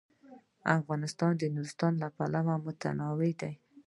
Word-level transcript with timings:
افغانستان 0.79 1.31
د 1.37 1.43
نورستان 1.55 1.93
له 2.01 2.07
پلوه 2.15 2.53
متنوع 2.65 3.31
دی. 3.41 3.53